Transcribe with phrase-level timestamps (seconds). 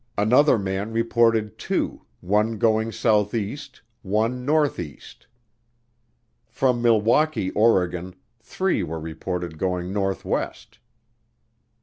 [0.17, 5.27] Another man reported two, one going southeast, one northeast.
[6.47, 10.79] From Milwaukie, Oregon, three were reported going northwest.